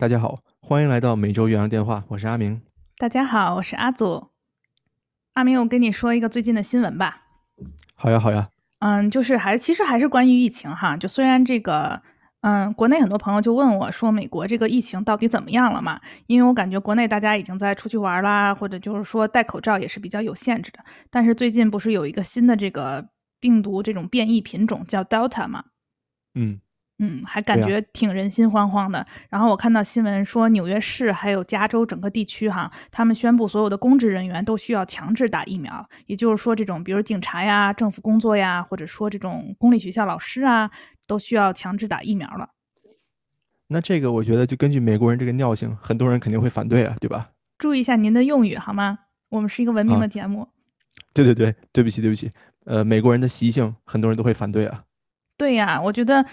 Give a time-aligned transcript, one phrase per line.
[0.00, 2.62] 大家好，欢迎来到每周岳阳电话，我是阿明。
[2.96, 4.30] 大家好，我是阿祖。
[5.34, 7.24] 阿明，我跟你说一个最近的新闻吧。
[7.96, 8.48] 好呀，好呀。
[8.78, 10.96] 嗯，就是还其实还是关于疫情哈。
[10.96, 12.00] 就虽然这个，
[12.40, 16.00] 嗯，国内很多朋友就问我说，美国这个疫情到底怎么样了嘛？
[16.26, 20.78] 因为我感觉国内大家已经在出去玩啦，或者就是说戴口罩也是比较有限制的。
[21.10, 25.64] 但是最近不是有一个新的这个病毒这种变异品种叫 Delta 嘛？
[26.34, 26.62] 嗯。
[27.02, 29.04] 嗯，还感觉挺人心惶惶的。
[29.30, 35.88] 然后我看到新闻说，纽约市还有加州整个地区哈，他们宣布所有的公职人员都需要强制打疫苗。
[36.04, 40.70] 也就是说，这种比如警察呀、政府工作呀，或者说这种公立学校老师啊，
[41.06, 42.50] 都需要强制打疫苗了。
[43.68, 47.30] 那这个我觉得就根据美国人这个尿性，很多人肯定会反对啊，对吧？
[47.56, 48.98] 注意一下您的用语好吗？
[49.30, 50.46] 我们是一个文明的节目。
[51.14, 52.30] 对对对，对不起对不起。
[52.66, 54.82] 呃，美国人的习性，很多人都会反对啊。
[55.38, 56.26] 对呀，我觉得。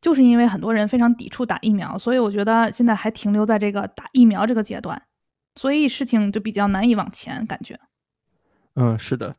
[0.00, 5.00] 就是因为很多人非常抵触打疫苗，所以我觉得现在还停留在这个打疫苗这个阶段，
[5.54, 7.46] 所以事情就比较难以往前。
[7.46, 7.78] 感觉，
[8.74, 9.34] 嗯，是的。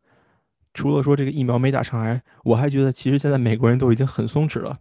[0.73, 4.77] 除了说这个疫苗没打上来，我还觉得其实现在美国人都已经很松弛了。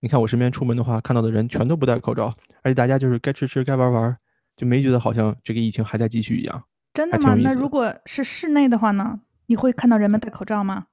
[0.00, 4.16] 你看我身边出门的话，看到的人全都不戴口罩，而且大家就是该吃吃该玩玩，
[4.56, 6.64] 就没觉得好像这个疫情还在继续一样。
[6.94, 7.34] 真的吗？
[7.42, 9.20] 那如果是室内的话呢？
[9.46, 10.86] 你会看到人们戴口罩吗？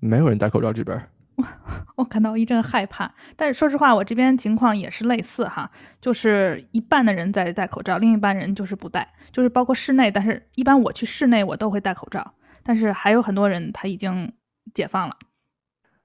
[0.00, 1.08] 没有人戴口罩这边。
[1.96, 5.70] 我感到一阵害怕，但是说实话，我这边情况也是类似哈，
[6.00, 14.32] 就是一半的人在戴口罩，另一半人就是不戴，就是包括室内，但是一般我去室内我都会戴口罩，但是还有很多人他已经
[14.72, 15.14] 解放了。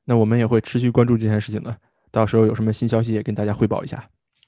[0.05, 1.77] 那我们也会持续关注这件事情的，
[2.11, 4.03] 到时候有什么新消息也跟大家汇报一下。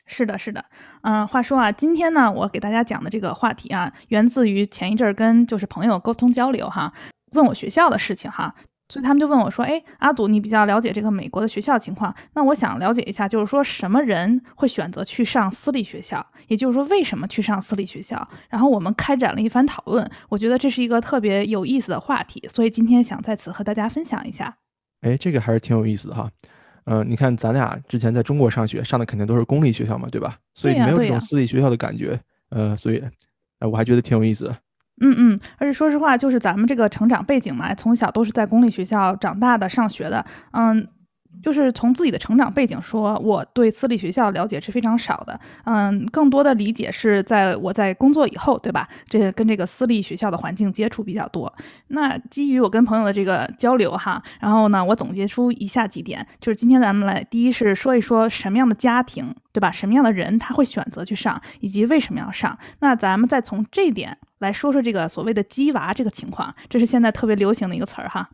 [0.06, 0.66] 是的，是的，
[1.04, 6.92] 嗯，话说啊，今天呢，我给大家讲的这个话题啊，源自于前一阵儿跟就是朋友沟通交流哈，
[7.32, 8.54] 问我学校的事情哈。
[8.94, 16.24] 所以他们就问我说：“哎，阿祖，你比较了解这个美国的学校情况，那我想了解一下，就是说什么人会选择去上私立学校？
[16.48, 24.56] 也就是说，为什么去上私立学校？”然后我们开展了一番讨论，我觉得这是一个特别有意思的话题，所以今天想在此和大家分享一下。
[25.02, 26.30] 哎，这个还是挺有意思的哈。
[26.86, 30.38] 嗯，你看咱俩之前在中国上学，上的肯定都是公立学校嘛，对吧？
[30.54, 32.20] 所以没有这种私立学校的感觉。
[32.50, 33.04] 呃，所以，
[33.58, 34.56] 哎，我还觉得挺有意思的。
[35.02, 40.88] 嗯嗯，而且说实话，就是咱们这个成长背景嘛，从小都是在公立学校长大的、上学的，嗯。
[41.44, 45.40] 就是从自己的成长背景说，我对私立学校了解是非常少的。
[45.66, 48.88] 嗯，更多的理解是在我在工作以后，对吧？
[49.08, 51.54] 这跟这个私立学校的环境接触比较多。
[51.90, 59.70] 那基于我跟朋友的这个交流哈，然后呢，我总结出以下几点，就是今天咱们来，第一是说一说什么样的家庭，对吧？
[59.70, 62.58] 什么样的人他会选择去上，以及为什么要上。
[62.80, 68.30] 那咱们再从这点来说说这个所谓的“鸡娃”这个情况，这是现在特别流行的一个词儿哈。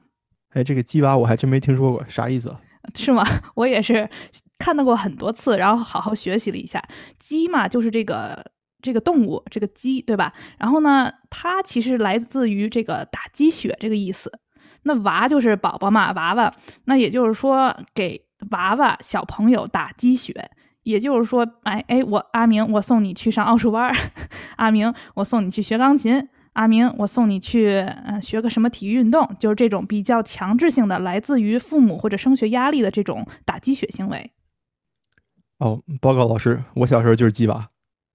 [0.53, 2.55] 哎，这个“鸡娃”我还真没听说过，啥意思？
[2.95, 3.23] 是吗？
[3.56, 4.09] 我也是
[4.57, 6.84] 看到过很多次，然后好好学习了一下。
[7.19, 8.44] 鸡嘛，就是这个
[8.81, 10.34] 这个动物，这个鸡，对吧？
[10.57, 14.31] 然后呢，它其实来自于这个打鸡血这个意思。
[14.84, 16.53] 那娃就是宝宝嘛，娃娃。
[16.85, 20.50] 那也就是说，给娃娃小朋友打鸡血。
[20.84, 23.94] 也就是说，哎哎，我阿明，我送你去上奥数班。
[24.56, 26.28] 阿明，我送你去学钢琴。
[26.59, 34.33] 阿明，我送你去，嗯，学个什么体育运动，就是这种比较强制性的，来自于父母或者升学压力的这种打鸡血行为。
[35.59, 37.69] 哦，报告老师，我小时候就是鸡娃。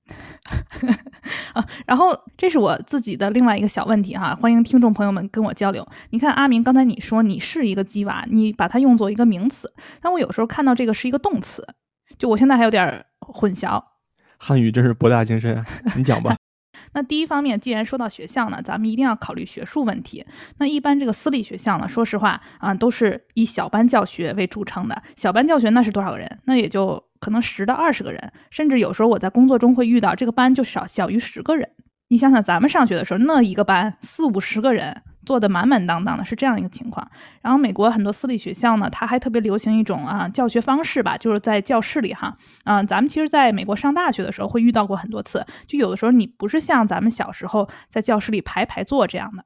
[1.55, 5.87] 啊，然后这是我自己的另外一个小问题哈，欢迎听众朋友们跟我交流。
[6.11, 9.73] 你看，阿明，刚才你说你是一个鸡娃，你把它用作一个名词，
[10.03, 11.67] 但我有时候看到这个是一个动词，
[12.19, 13.83] 就我现在还有点混淆。
[14.37, 15.65] 汉语真是博大精深啊，
[15.97, 16.37] 你讲吧。
[16.95, 20.25] 那第一方面，既然说到学校呢，咱们一定要考虑学术问题。
[20.59, 25.03] 那一般这个私立学校呢，说实话啊，都是以小班教学为著称的。
[25.17, 26.39] 小班教学那是多少个人？
[26.45, 31.69] 那也就可能十到二十个人，甚至有时候我在工作中会遇到这个班就少小于十个人。
[32.09, 35.03] 你想想，咱们上学的时候，那一个班四五十个人。
[35.25, 37.09] 做的满满当当的，是这样一个情况。
[37.43, 45.45] 然后美国很多私立学校呢，它还特别流行一种啊教学方式吧，就是在教室里哈，嗯，咱们其实在美国上大学的时候会遇到过很多次。
[45.67, 49.45] 就有的时候你不是像咱们小时候在教室里排排坐这样的，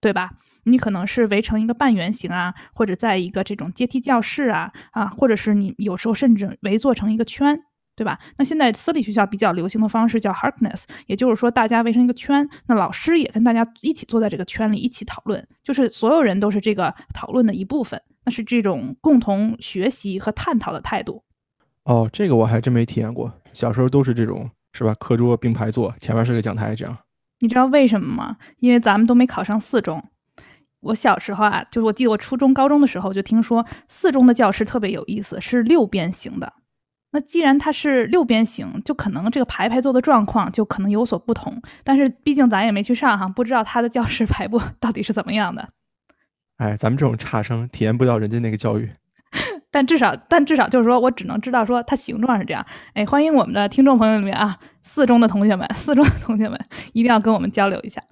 [0.00, 0.30] 对吧？
[0.64, 7.58] 你可能是围成一个半圆形啊，或者在一个这种阶梯教室啊啊，或者是你有时候甚至围坐成一个圈。
[7.98, 8.16] 对吧？
[8.36, 21.24] 那现在私立学校比较流行的方式叫 Harkness，也就是说大家围成一个圈，那老师也跟大家一起坐在这个圈里一起讨论，就是所有人都是这个讨论的一部分，那是这种共同学习和探讨的态度。
[21.82, 24.94] 哦，这个我还真没体验过，小时候都是这种，是吧？
[24.94, 26.96] 课桌并排坐，前面是个讲台，这样。
[27.40, 28.36] 你知道为什么吗？
[28.60, 30.00] 因为咱们都没考上四中。
[30.80, 36.52] 我小时候啊，就是我记得我初中、高中的时候就听说四中的教室特别有意思，是六边形的。
[37.10, 41.60] 那既然它是六边形，就可能这个排排坐的状况就可能有所不同。
[41.82, 45.68] 但是毕竟咱也没去上哈，不知道他的教室排布 到底是怎么样的。
[46.58, 48.90] 哎，咱们这种差生体验不到人家那个教育。
[49.70, 52.64] 但至少，但至少就是说我只能知道说它形状是这样。
[52.94, 56.58] 哎，欢迎我们的听众朋友里面啊，四中的同学们，四中的同学们
[56.92, 58.02] 一定要跟我们交流一下。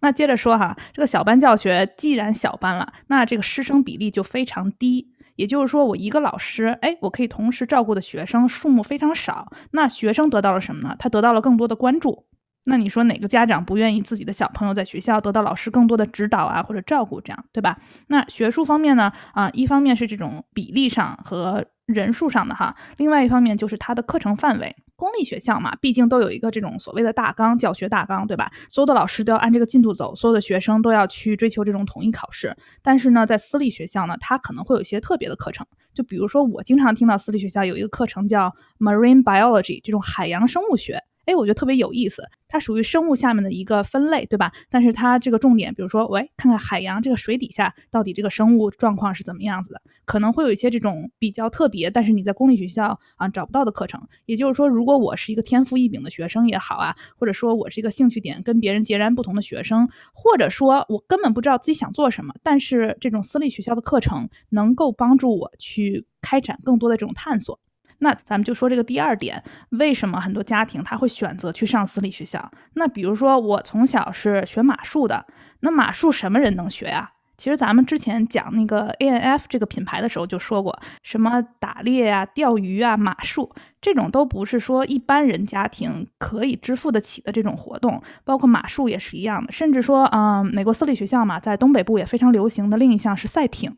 [0.00, 5.08] 那接着说哈，这个小班教学既然小班了，那这个师生比例就非常低。
[5.40, 9.50] 也就是说，我一个老师，哎，我可以同时照顾的学生数目非常少。
[9.70, 10.94] 那学生得到了什么呢？
[10.98, 12.26] 他得到了更多的关注。
[12.66, 17.78] 那你说哪个家长不愿意自己的小朋友在学校得到老师更多的指导啊，或者照顾，这样对吧？
[18.08, 19.10] 那学术方面呢？
[19.32, 24.76] 啊，一方面是这种比例上和人数上的哈，另外一方面就是它的课程范围。
[25.00, 28.52] 公立学校嘛，毕竟都有一个这种所谓的大纲，教学大纲，对吧？
[28.68, 32.54] 所有的老师都要按这个进度走，所有的学生都要去追求这种统一考试。
[32.82, 41.02] 但是呢，在私立学校呢，它可能会有一些特别的课程，就比如说我经常听到私立学校有一个课程叫 Marine Biology，这种海洋生物学。
[41.30, 44.50] 哎，我觉得特别有意思，它属于生物下面的一个分类，对吧？
[44.68, 54.00] 但是它这个重点，比如说，喂，看看海洋这个水底下到底这个生物状况是怎么样子的，可能会有一些这种比较特别，但是你在公立学校啊找不到的课程。
[54.26, 67.60] 也就是说，如果我是一个天赋异禀的学生也好啊，或者说我是一个兴趣点跟别人截然不同的学生，或者说我根本不知道自己想做什么，但是这种私立学校的课程能够帮助我去开展更多的这种探索。
[68.00, 72.50] 那咱们就说这个第二点，为什么很多家庭他会选择去上私立学校？
[72.74, 75.24] 那比如说我从小是学马术的，
[75.60, 77.12] 那马术什么人能学呀？
[77.36, 83.50] 其实咱们之前讲那个 A N F 这个品牌的时候就说过，什么打猎呀、钓鱼啊、马术
[83.80, 89.50] 这种都不是说一般人家庭可以支付得起的这种活动，包括马术也是一样的。
[89.50, 93.74] 甚至说，嗯，美国私立学校嘛，在东北部也非常流行的另一项是赛艇。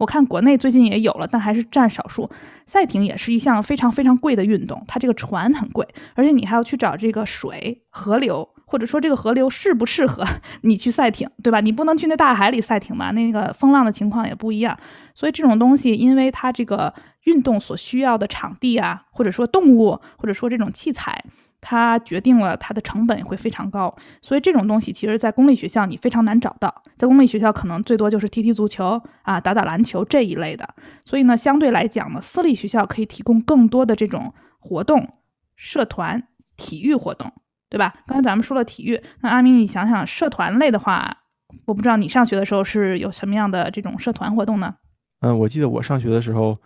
[0.00, 2.28] 我看国内最近也有了，但还是占少数。
[2.64, 10.24] 赛艇也是一项非常非常贵的运动，它这个船很贵，而且你还要去找这个水河流，或者说这个河流适不适合
[10.62, 11.60] 你去赛艇，对吧？
[11.60, 14.74] 你不能去那大海里赛艇嘛，那个风浪的情况也不一样。
[15.14, 16.94] 所以这种东西，因为它这个
[17.24, 21.22] 运动所需要的场地啊，或者说动物，或者说这种器材。
[21.60, 26.82] 它决定了它的成本会非常高，所以这种东西其实，在公立学校你非常难找到。
[26.96, 30.74] 在公立学校，可能最多就是踢踢足球啊，打打篮球这一类的。
[31.04, 35.14] 所以呢，相对来讲呢，私立学校可以提供更多的这种活动、
[35.56, 36.26] 社团、
[36.56, 37.32] 体育活动，
[37.68, 37.94] 对吧？
[38.06, 41.18] 刚才咱们说了体育，那阿明，你想想，社团类的话，
[41.66, 44.74] 我不知道你上学的时候是有什么样的这种社团活动呢？
[45.20, 46.58] 嗯，我记得我上学的时候，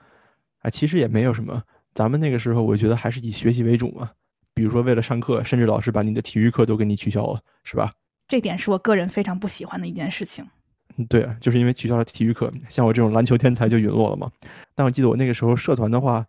[0.60, 1.62] 啊，其实也没有什么。
[1.94, 4.10] 咱们那个时候，我觉得还是以学习为主嘛。
[4.54, 7.92] 比如说，为了上课，甚至老师把你的体育课都给你取消了，是吧？
[8.28, 10.48] 这点是我个人非常不喜欢的一件事情。
[10.96, 14.30] 嗯，对啊，就是因为取消了体育课，像我这种篮球天才就陨落了嘛。
[14.76, 16.24] 但我记得我那个时候社团的话，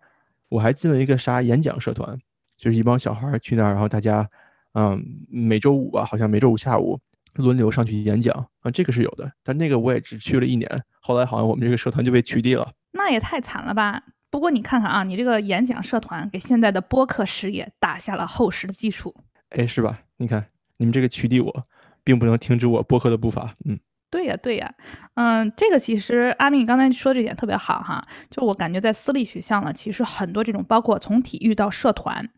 [0.50, 2.18] 我还进了一个啥演讲社团，
[2.58, 4.28] 就是一帮小孩去那儿，然后大家，
[4.74, 7.00] 嗯，每周五吧，好像每周五下午
[7.36, 9.32] 轮流上去演讲啊，这个是有的。
[9.44, 12.72] 但那个我也只去了一年，后来好像我们这个社团就被取缔了。
[12.92, 14.02] 那也太惨了吧！
[14.36, 19.16] 不过你看看啊，你这个演讲社团给现在的播客事业打下了厚实的基础，
[19.52, 20.02] 哎，是吧？
[20.18, 20.46] 你看
[20.76, 21.64] 你们这个取缔我，
[22.04, 23.56] 并不能停止我播客的步伐。
[23.64, 23.80] 嗯，
[24.12, 24.74] 对呀，对呀，
[25.14, 32.30] 嗯，这个其实阿明刚才说这点特别好哈，就我感觉在私立学校呢，其实很多这种包括从体育到社团，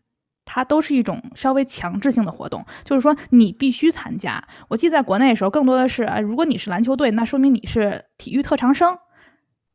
[0.44, 4.46] 它都是一种稍微强制性的活动，就是说你必须参加。
[4.68, 8.96] 我记得在国内的时候，更多的是，哎，如果你是篮球队，那说明你是体育特长生。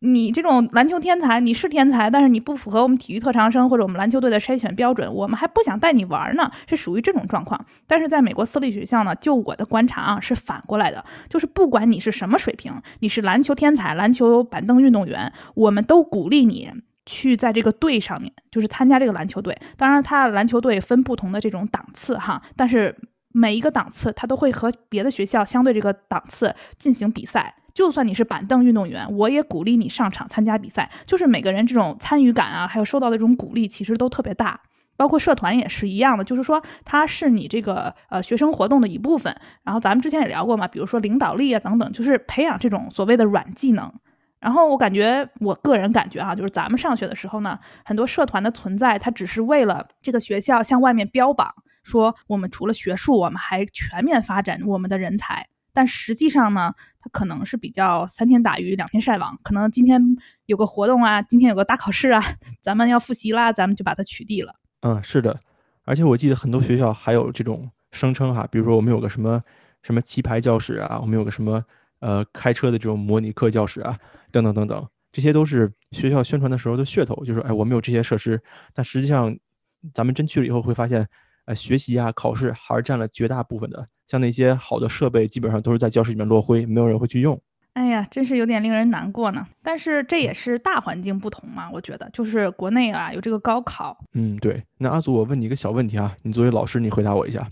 [0.05, 7.65] 你这种篮球天才，你是天才，但是你不符合我们体育特长生或者我们篮球队的筛选标准，我们还不想带你玩呢，是属于这种状况。
[7.88, 16.69] 但是在美国私立学校呢，就我的观察啊，是反过来的，就是不管你是什么水平，你是篮球天才、篮球板凳运动员，我们都鼓励你
[17.05, 19.57] 去在这个队上面，就是参加这个篮球队。
[19.77, 22.93] 当然，他篮球队分不同的这种档次哈，但是
[23.31, 27.55] 每一个档次他都会和别的学校相对这个档次进行比赛。
[27.74, 30.92] 就算你是板凳运动员，我也鼓励你上场参加比赛。
[31.06, 34.60] 就是每个人这种参与感啊，还有受到的这种鼓励，其实都特别大。
[34.96, 39.36] 包括社团也是一样的，就是说它是你这个呃学生活动的一部分。
[39.63, 43.92] 然后咱们之前也聊过嘛，比如说领导力啊等等，就是培养这种所谓的软技能。
[44.39, 51.51] 然后我感觉，我个人感觉啊，就是咱们上学的时候呢，很多社团的存在，它只是为了这个学校向外面标榜，
[51.82, 55.48] 说我们除了学术，我们还全面发展我们的人才。
[55.74, 60.00] 但实际上呢，它可能是比较三天打鱼两天晒网，可能今天
[60.46, 62.24] 有个活动啊，今天有个大考试啊，
[62.62, 64.56] 咱们要复习啦，咱们就把它取缔了。
[64.82, 65.39] 嗯，是的，
[65.84, 69.42] 而且我记得很多学校还有这种声称哈，比如说我们有个什么
[69.82, 71.65] 什么棋牌教室啊，我们有个什么
[72.00, 73.98] 呃开车的这种模拟课教室啊，
[74.32, 78.42] 等等等等，这些都是学校宣传的时候的噱头，就是哎我们有这些设施，
[78.74, 79.38] 但实际上
[79.94, 81.08] 咱们真去了以后会发现，
[81.46, 87.39] 呃学习啊考试还是占了绝大部分的，像那些好的设备基本上都是在教室里面落灰，没有人会去用。
[87.74, 89.48] 哎呀，真是有点令人难过呢。
[89.63, 93.98] 但是这也是大环境不同嘛，我觉得就是国内啊有这个高考。
[94.13, 94.63] 嗯，对。
[94.77, 97.50] 那阿祖，我问你一个小问题啊，你作为老师，你回答我一下。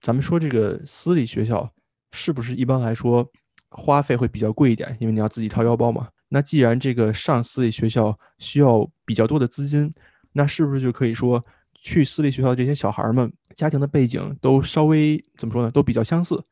[0.00, 1.72] 咱们说这个私立学校
[2.12, 3.28] 是不是一般来说
[3.68, 4.96] 花费会比较贵一点？
[5.00, 6.08] 因为你要自己掏腰包嘛。
[6.28, 9.92] 那既然这个上私立学校需要比较多的资金，
[10.32, 11.44] 那是不是就可以说
[11.74, 15.70] 去私立学校的这些小孩们家庭的背景都稍微怎么说呢？
[15.70, 16.44] 都比较相似。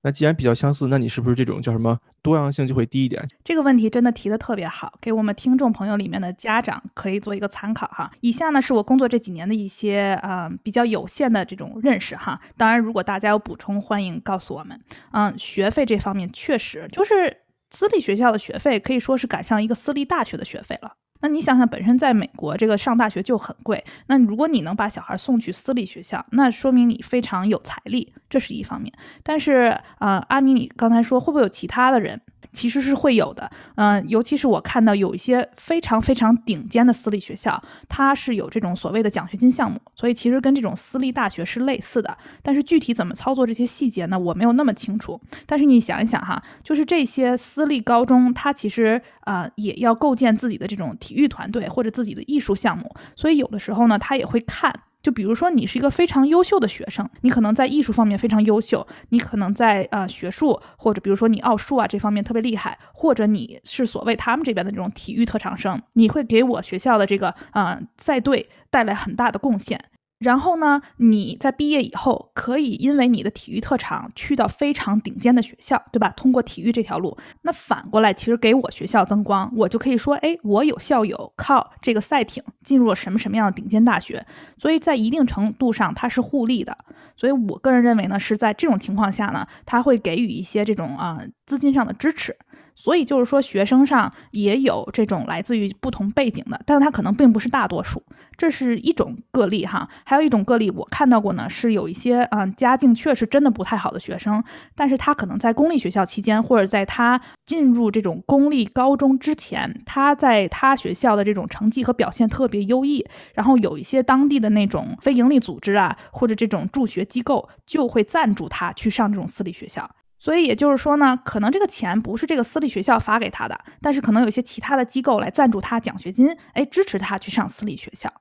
[0.00, 3.28] 那既然比较相似，那你是不是这种叫什么多样性就会低一点？
[3.42, 8.08] 这个问题真的提的特别好，给我们听众朋友里面的家长可以做一个参考哈。
[8.20, 12.40] 以下呢是我工作这几年的一些呃比较有限的这种认识哈。
[12.56, 14.80] 当然，如果大家有补充，欢迎告诉我们。
[15.10, 17.36] 嗯，学费这方面确实就是
[17.70, 20.92] 私立学校的学费可以说是赶上一个私立大学的学费了。
[21.20, 28.92] 那你想想，本身在美国这个上大学就很贵，那如果你能把小孩送去私立学校，那说明你非常有财力，这是一方面。
[29.22, 32.20] 但是啊，阿米，你刚才说会不会有其他的人？
[32.52, 42.16] 其实是会有的，嗯，尤其是我看到有一些非常非常顶尖的私立学校，它是有这种所谓的奖学金项目，所以其实跟这种私立大学是类似的。
[42.42, 44.18] 但是具体怎么操作这些细节呢？
[44.18, 45.20] 我没有那么清楚。
[45.46, 54.72] 但是你想一想哈，就是这些私立高中，它其实啊也要构建自己的这种体育团队或者自己的艺术项目，所以有的时候呢，他也会看。
[55.08, 69.82] 就比如说，你是一个非常优秀的学生，你可能在艺术方面非常优秀，你可能在呃学术或者比如说你奥数啊这方面特别厉害，或者你是所谓他们这边的这种体育特长生，你会给我学校的这个呃赛队带来很大的贡献。
[70.18, 76.12] 然后呢，你在毕业以后可以因为你的体育特长去到非常顶尖的学校，对吧？
[76.16, 86.76] 通过体育这条路，那反过来其实给我学校增光，我就可以说，哎，我有校友靠这个赛艇进入了什么什么样的顶尖大学，所以在一定程度上它是互利的。
[87.16, 92.36] 所以我个人认为呢，是在这种情况下呢，他会给予一些这种啊资金上的支持。
[92.80, 98.00] 所以就是说，学生上也有这种来自于不同背景的，但是他可能并不是大多数，
[98.36, 99.88] 这是一种个例哈。
[100.04, 104.42] 还有一种个例，我看到过呢，是有一些嗯家境确实真的不太好的学生，
[104.76, 113.04] 但是他可能在公立学校期间，或者在他进入这种公立高中之前，他在他学校的这种成绩和表现特别优异，
[113.34, 119.90] 然后有一些当地的那种非营利组织啊，或者这种助学机构就会赞助他去上这种私立学校。
[120.18, 128.12] 所以也就是说呢，可能这个钱不是这个私立学校发给他的，但是可能有些其他的机构来赞助他奖学金，哎，支持他去上私立学校。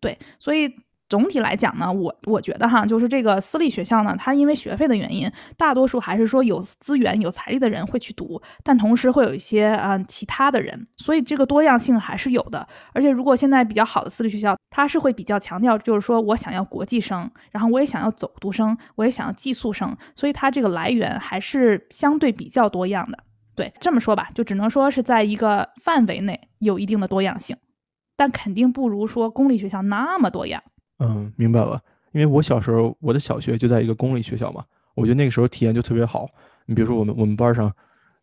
[0.00, 0.74] 对，所以。
[1.08, 12.66] 总体来讲呢，我我觉得哈，就是这个私立学校呢，它因为学费的原因，大多数还是说有资源、有财力的人会去读，但同时会有一些嗯其他的人，所以这个多样性还是有的。
[12.92, 23.18] 而且如果现在比较好的私立学校，它是会比较强调，就是说我想要国际生，然后我也想要走读生，我也想要寄宿生，所以它这个来源还是相对比较多样的。
[23.54, 27.56] 对，这么说吧，就只能说是在一个范围内有一定的多样性，
[28.16, 30.60] 但肯定不如说公立学校那么多样。
[30.98, 31.82] 嗯，明白了。
[32.12, 36.28] 因为我小时候，我的小学就在一个公立学校嘛，我觉得那个时候体验就特别好。
[36.66, 37.74] 你比如说，我们我们班上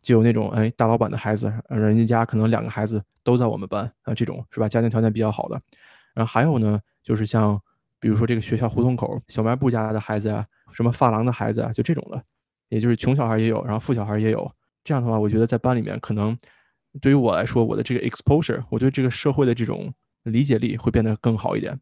[0.01, 4.69] 就有那种哎大老板的孩子，人家家可能两个孩子都在我们班啊，这种是吧？
[4.69, 5.61] 家庭条件比较好的。
[6.13, 7.61] 然后还有呢，就是像
[7.99, 12.23] 比如说这个学校胡同口小卖部家的孩子啊，什么发廊的孩子啊，就这种的，
[12.69, 14.51] 也就是穷小孩也有，然后富小孩也有。
[14.83, 16.37] 这样的话，我觉得在班里面可能
[17.01, 21.79] 对于我来说，我的这个 exposure，我对这个社会的这种理解力会变得更好一点。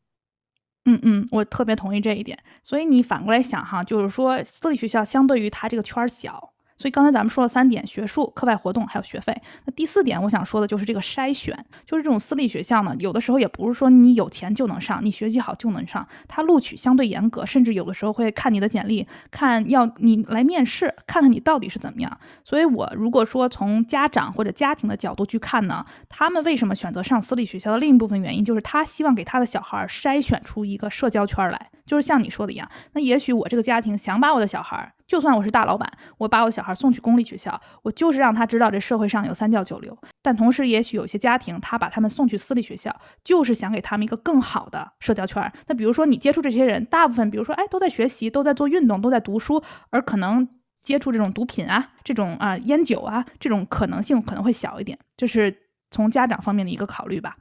[0.85, 2.37] 嗯嗯，我特别同意这一点。
[2.63, 6.53] 所以你反过来想哈，就是说私立学校相对于它这个圈儿小。
[6.79, 9.35] 所以刚才咱们说了三点：学术、课外活动，还有学费。
[9.65, 11.53] 那第四点，我想说的就是这个筛选，
[11.85, 22.17] 就是这种私立学校呢，有的时候也不是说你有钱就能上，你学习好就能上，它录取相对严格，甚至有的时候会看你的简历，看要你来面试，看看你到底是怎么样。
[22.45, 31.69] 所以我如果说从家长或者家庭的角度去看呢，他们为什么选择上私立学校的另一部分原因，就是他希望给他的小孩筛选出一个社交圈来。
[31.85, 39.97] 就是像你说的一样，那也许我这个家庭想把我的小孩，就算我是大老板，我把我的小孩送去公立学校，我就是让他知道这社会上有三教九流。
[40.21, 45.51] 但同时，也许有些家庭他把他们送去私立学校，就是想给他们一个更好的社交圈。
[45.65, 50.47] 那比如说你接触这些人，大部分比如说哎都在学习，都在做运动，都在读书，而可能
[50.83, 54.99] 接触这种毒品啊、这种啊烟酒啊这种可能性可能会小一点。
[55.17, 55.51] 这是
[55.89, 57.35] 从家长方面的一个考虑吧。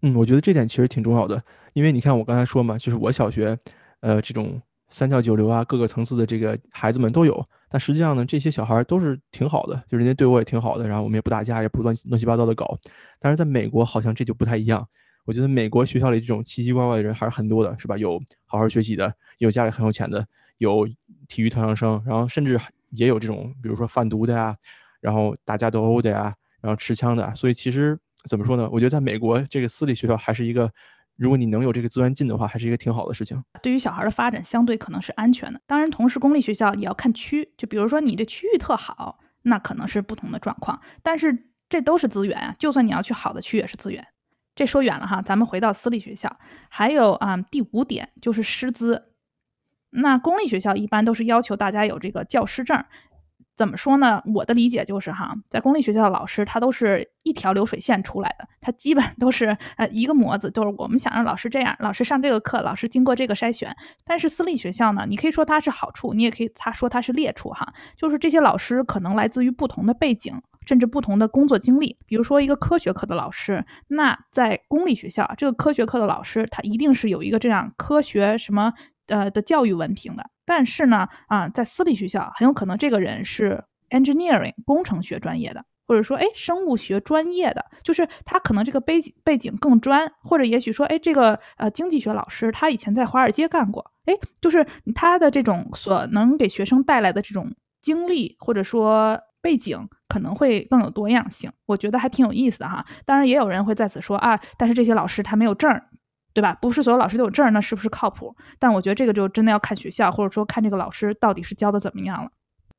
[0.00, 1.42] 嗯，我觉得这点其实挺重要的，
[1.74, 3.58] 因为你看我刚才说嘛，就是我小学，
[4.00, 12.78] 呃，这种三教九流啊，各个层次的这个孩子们都有，但实际上呢，这些小孩都是挺好的，就人家对我也挺好的，然后我们也不打架，也不乱乱七八糟的搞。
[13.20, 14.88] 但是在美国好像这就不太一样。
[15.24, 17.98] 我觉得美国学校里这种奇奇怪怪的人还是很多的，是吧？
[17.98, 20.26] 有好好学习的，有家里很有钱的，
[20.56, 20.88] 有
[21.28, 22.58] 体育特长生，然后甚至
[22.90, 24.56] 也有这种，比如说贩毒的呀，
[25.00, 27.34] 然后打架斗殴的呀，然后持枪的。
[27.34, 28.70] 所以其实怎么说呢？
[28.72, 30.72] 我觉得在美国这个私立学校还是一个。
[31.18, 33.42] 如果你能有这个资源进的话，还是一个挺好的事情。
[33.60, 35.60] 对于小孩的发展，相对可能是安全的。
[35.66, 40.80] 当然，同时公立学校也要看区，就比如说你这区域特好，那可能是不同的状况。
[41.02, 44.06] 但是这都是资源啊，就算你要去好的区也是资源。
[44.54, 46.38] 这说远了哈，咱们回到私立学校。
[46.68, 49.12] 还有啊，第五点就是师资。
[49.90, 52.84] 那公立学校一般都是要求大家有这个教师证。
[53.58, 54.22] 怎么说呢？
[54.36, 59.46] 我的理解就是哈，在公立学校的老师，他都是一条流水线出来的，他基本都是
[59.76, 63.74] 呃一个模子，就是我们想让老师这样，老师上这个课，老师经过这个筛选。
[64.04, 71.98] 但是私立学校呢，你可以说它是好处，你也可以他说它是劣处哈，就是这些老师可能来自于不同的背景，甚至不同的工作经历。
[72.06, 78.72] 比如说一个科学课的老师，那在公立学校，这个科学课的老师他一定是有一个这样科学什么
[79.08, 80.30] 呃的教育文凭的。
[80.48, 102.82] 但是呢，啊，在私立学校很有可能这个人是 engineering 工程学专业的，或者说哎生物学专业的，就是他可能这个背背景更专，或者也许说哎这个呃经济学老师他以前在华尔街干过，哎，就是他的这种所能给学生带来的这种经历或者说背景可能会更有多样性，我觉得还挺有意思的哈。
[103.04, 105.84] 当然也有人会在此说啊，但是这些老师他没有证儿。
[106.34, 106.56] 对吧？
[106.60, 108.34] 不是所有老师都有证，那是不是靠谱？
[108.58, 112.30] 但我觉得这个就真的要看学校，或者说看这个老师到底是教的怎么样了。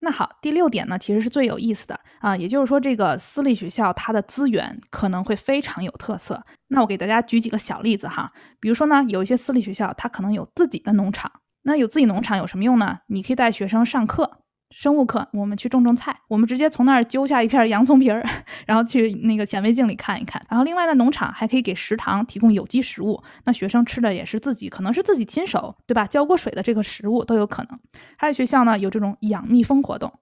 [0.02, 6.42] 那好，第六点呢，其实是最有意思的啊，也就是说这个私立学校它的资源可能会非常有特色。
[6.70, 11.30] 那我给大家举几个小例子哈，比如说呢，有一些私立学校它可能有自己的农场，
[11.64, 13.00] 那有自己农场有什么用呢？
[13.08, 14.40] 你可以带学生上课。
[14.72, 18.24] 生物课，我们去种种菜，我们直接从那儿揪下一片洋葱皮儿，
[18.68, 20.40] 然后去那个显微镜里看一看。
[20.48, 26.06] 然后另外呢，农场还可以给食堂提供有机食物，那学生吃的也是自己，可能是自己亲手，对吧？
[26.06, 27.80] 浇过水的这个食物都有可能。
[28.16, 30.14] 还有学校呢，有这种养蜜蜂活动。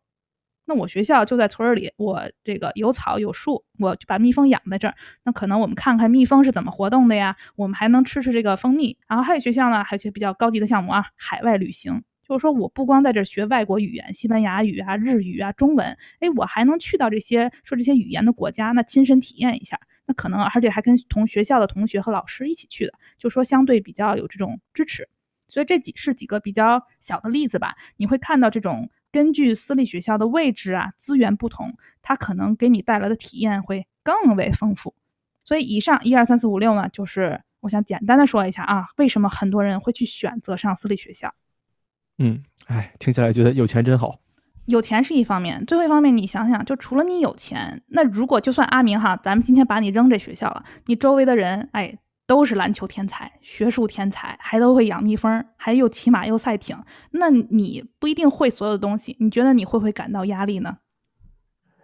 [0.65, 4.93] 那我学校就在村儿里，我这个有草有树，我就把蜜蜂养在这儿。
[5.23, 7.35] 那可能我们看看蜜蜂是怎么活动的呀？
[7.57, 8.97] 我们还能吃吃这个蜂蜜。
[9.07, 12.01] 然后还有学校呢，还有些比较高级的项目啊，海外旅行。
[12.27, 25.07] 就是说，我不光在这学外国语言，西班牙语啊、日语啊、中文，哎，我还能去到这些说这些语言的国家，那亲身体验一下，那可能而且还跟同学校的同学和老师一起去的，就说相对比较有这种支持。
[25.47, 34.93] 所以这几是几个比较小的例子吧，你会看到这种根据私立学校的位置啊、资源不同，它可能给你带来的体验会更为丰富。
[35.45, 41.33] 所以以上一二三四五六呢，就是我想简单的说一下啊，为什么很多人会去选择上私立学校。
[42.19, 44.19] 嗯，哎，听起来觉得有钱真好。
[44.65, 56.77] 有钱是一方面，最后一方面，你想想，就除了你有钱，那如果就算阿明哈，咱们今天把你扔这学校了，你周围的人，哎，都是篮球天才、学术天才，还都会养蜜蜂，还又骑马又赛艇，
[57.11, 60.79] 那你不一定会所有的东西，你觉得你会不会感到压力呢？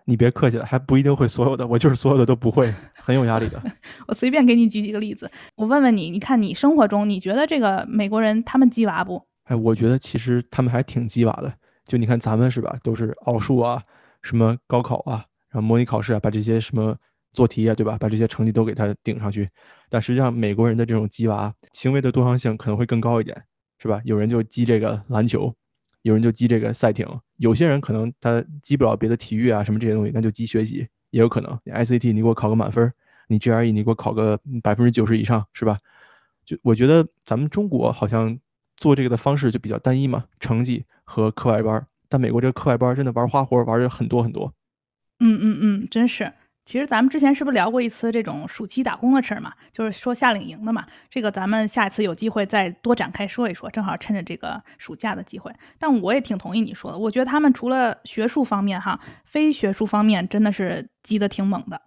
[0.06, 3.64] 你别客气了，还不一定会所有的，我就是所有的都不会，很有压力的。
[4.10, 9.26] 我随便给你举几个例子，我问问你，你看你生活中，你觉得这个美国人他们鸡娃不？
[9.46, 11.54] 哎，我觉得其实他们还挺鸡娃的。
[11.86, 13.84] 就你看咱们是吧，都是奥数啊，
[14.22, 16.98] 什么高考啊，然后模拟考试啊，把这些什么
[17.34, 17.98] 做题啊，对吧？
[18.00, 19.50] 把这些成绩都给他顶上去。
[19.90, 23.44] 但实际上美国人的这种鸡娃行为的多样性可能会更高一点，
[23.80, 24.02] 是吧？
[24.06, 25.54] 有人就鸡这个篮球，
[26.04, 31.60] 有人就鸡这个赛艇，有些人可能他鸡不了别的体育啊什么这些东西，那就鸡学习也有可能。
[31.66, 32.94] 你 ICT 你给我考个满分，
[33.28, 35.80] 你 GRE 你给我考个百分之九十以上，是吧？
[36.46, 38.40] 就我觉得咱们中国好像。
[38.84, 41.88] 做这个的方式就比较单一嘛，成绩和课外班。
[42.10, 44.54] 但美国这个课外班真的玩花活玩的很多很多。
[45.22, 46.34] 嗯嗯嗯，真是。
[46.66, 49.54] 其实咱们之前是不是聊过一次这种暑期打工的事儿嘛？
[49.72, 50.86] 就是说夏令营的嘛。
[51.10, 55.50] 这个咱们下一次有机会再多展开说一说，正好趁着这个暑假的机会。
[55.80, 61.82] 但我也挺同意你说的，我觉得他们除了学术方面哈，非学术方面真的是积得挺猛的。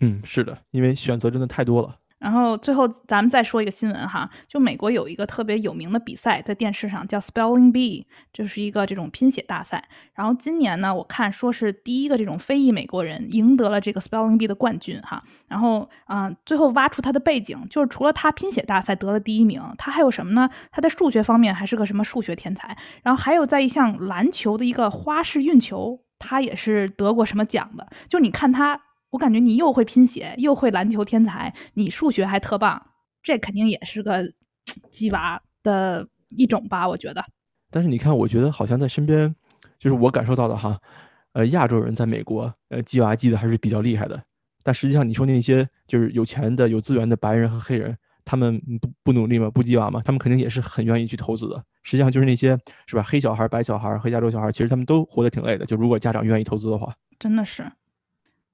[0.00, 1.96] 嗯，是的，因为选择真的太多了。
[2.18, 9.88] 然后最后咱们再说一个新闻哈，就美国有一个特别有名的比赛，在电视上叫 Spelling Bee，就是一个这种拼写大赛。
[10.14, 15.22] 然后今年呢，我看说是第一个这种非裔美国人赢得了这个 Spelling Bee 的冠军哈。
[15.46, 20.50] 然后嗯，最后挖出他的背景，就是除了他拼写大赛得了第一名，他还有什么呢？
[20.72, 22.76] 他在数学方面还是个什么数学天才。
[23.04, 27.86] 然后还有在一项篮球的一个花式运球，他也是得过什么奖的。
[28.08, 28.80] 就你看他。
[29.10, 32.80] 我感觉你又会拼写，又会篮球天才，你数学还特棒，
[33.22, 34.22] 这肯定也是个
[34.90, 36.86] 鸡娃的一种吧？
[36.86, 37.24] 我觉得。
[37.70, 39.34] 但是你看，我觉得好像在身边
[39.78, 40.78] 就是我感受到的哈，
[41.32, 44.22] 呃，亚洲人在美国，呃，鸡娃鸡的还是比较厉害的。
[44.62, 49.50] 但实际上，你说那些就是有钱的、有资源的白人和黑人，他们不不努力吗？
[49.50, 50.02] 不鸡娃吗？
[50.04, 51.64] 他们肯定也是很愿意去投资的。
[51.82, 53.02] 实际上就是那些是吧？
[53.02, 55.64] 黑小孩、白小孩和亚洲小孩，其实他们都活得挺累的。
[55.64, 57.64] 就如果家长愿意投资的话，真的是。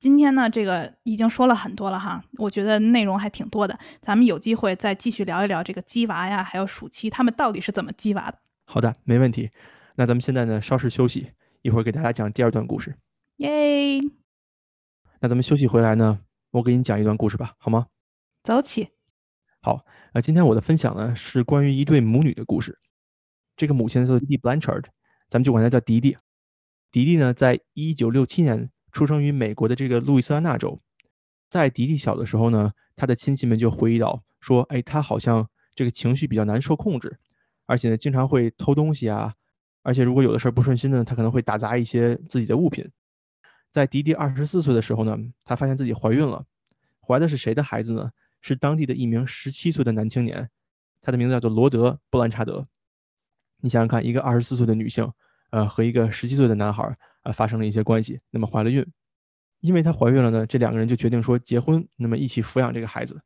[0.04, 3.78] 今天呢，这个已经说了很多了哈，我觉得内容还挺多的。
[4.02, 8.38] 咱们有机会再继续聊一聊这个鸡娃呀，还有暑期他们到底是怎么鸡娃的。
[8.66, 9.50] 好的，没问题。
[9.94, 11.30] 那咱们现在呢，稍事休息，
[11.62, 12.94] 一会儿给大家讲第二段故事。
[13.38, 13.98] 耶！
[15.20, 17.86] 那咱们休息回来呢，我给你讲一段故事吧，好吗？
[18.42, 18.90] 走起。
[19.62, 22.78] 好，那今天我的分享呢是关于一对母女的故事。
[23.56, 24.84] 这个母亲叫做迪· Blanchard，
[25.30, 26.18] 咱们就管她叫迪迪。
[26.90, 28.68] 迪迪呢，在一九六七年。
[28.94, 30.80] 出生于美国的这个路易斯安那州，
[31.50, 37.18] 在迪迪小的时候呢，他的亲戚们就回忆到说，哎，他好像这个情绪比较难受控制，
[37.66, 39.34] 而且呢，经常会偷东西啊，
[39.82, 42.92] 而且如果有的事儿不顺心呢，他可能会打砸一些自己的物品。
[43.72, 46.46] 在迪迪二十四岁的时候呢，他发现自己怀孕了，
[47.00, 48.12] 怀的是谁的孩子呢？
[48.42, 50.50] 是当地的一名十七岁的男青年，
[51.00, 52.68] 他的名字叫做罗德·布兰查德。
[53.58, 55.12] 你想想看，一个二十四岁的女性，
[55.50, 56.96] 呃，和一个十七岁的男孩。
[57.24, 58.86] 啊，发生了一些关系，那么怀了孕，
[59.60, 63.20] 因为她怀孕了呢，这两个人就决定说结婚，那么一起抚养这个孩子。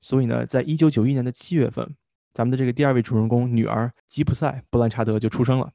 [0.00, 1.94] 所以呢，在一九九一年的七月份，
[2.34, 5.70] 咱们的这个第二位主人公女儿吉普赛·布兰查德就出生了。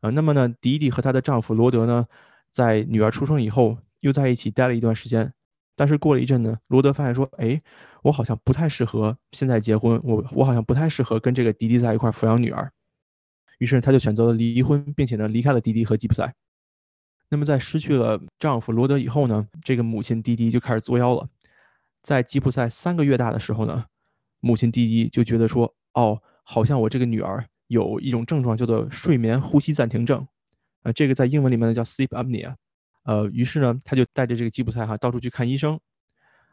[0.00, 2.06] 呃，那么呢，迪迪和她的丈夫罗德呢，
[2.52, 5.34] 在女儿出生以后又在一起待了一段时间，
[5.74, 7.60] 但是过了一阵呢，罗德发现说，哎，
[8.02, 12.72] 我好像不太适合现在结婚，我我好像不太适合跟这个迪迪在一块抚养女儿。
[13.58, 16.34] 于是她就选择了离婚，并且呢离开了迪迪和吉普赛。
[17.28, 21.28] 那么在失去了丈夫罗德以后呢，这个母亲迪迪就开始作妖了。
[22.02, 23.86] 在吉普赛三个月大的时候呢，
[24.38, 30.28] 母亲迪迪就觉得说，哦，好像我这个女儿有一种症状叫做睡眠呼吸暂停症，
[30.82, 32.54] 呃，这个在英文里面呢叫 sleep apnea。
[33.02, 35.80] 呃，于是呢，她就带着这个吉普赛哈到处去看医生。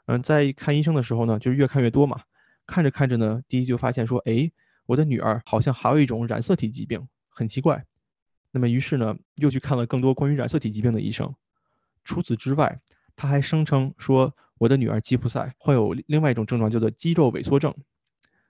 [0.08, 2.22] 嗯，在看医生的时候呢，就是越看越多嘛，
[2.66, 4.52] 看着看着呢，迪迪就发现说，哎。
[4.86, 7.86] 我的女儿好像还有一种染色体疾病，很奇怪。
[8.52, 11.34] 那么于是呢，又去看了更多关于染色体疾病的医生。
[12.04, 12.82] 除此之外，
[13.16, 17.74] 他还声称说，我的女儿吉普赛患有另外一种症状，叫做肌肉萎缩症。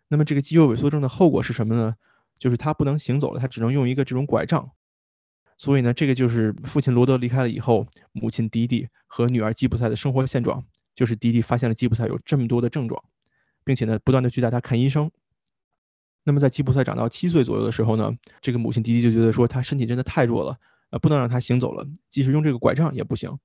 [0.08, 1.96] 那么这个肌肉萎缩症的后果是什么呢？
[2.40, 4.72] 就是他不能行走了，他只能用一个这种拐杖。
[5.58, 10.66] 所以呢，这个就是父亲罗德离开了以后，母亲迪迪和女儿吉普赛的生活现状。
[10.96, 13.04] 就是迪迪发现了吉普赛有这么多的症状，
[13.64, 15.10] 并且呢，不断的去带他看医生。
[16.24, 20.58] 那么在吉普赛长到七岁左右的时候呢，这个母亲迪迪就觉得说他身体真的太弱了，
[20.90, 23.40] 呃，不能让他行走了，即使用这个拐杖也不行。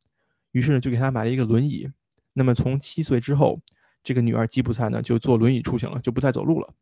[0.52, 1.90] 于是呢，就给他买了一个轮椅。
[2.32, 3.60] 那么从七岁之后，
[4.04, 6.72] 这个女儿吉普赛呢就坐轮椅出行了，就不再走路了。